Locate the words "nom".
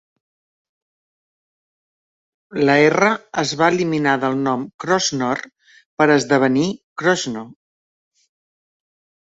4.49-4.65